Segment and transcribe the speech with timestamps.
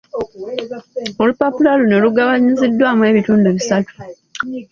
[1.21, 3.93] Olupapula luno lugabanyiziddwamu ebitundu bisatu.